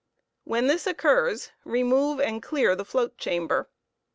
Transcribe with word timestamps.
When 0.45 0.65
this 0.65 0.87
occurs, 0.87 1.51
remove 1.63 2.19
and 2.19 2.41
clear 2.41 2.75
the 2.75 2.85
Hoat 2.85 3.19
chamber. 3.19 3.69